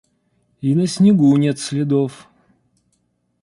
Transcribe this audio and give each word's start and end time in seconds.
И 0.61 0.73
на 0.73 0.87
снегу 0.87 1.37
нет 1.37 1.59
следов! 1.59 2.27